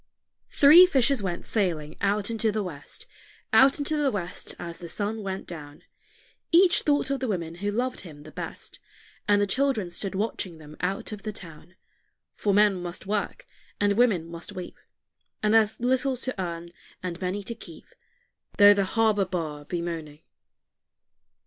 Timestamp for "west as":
4.09-4.77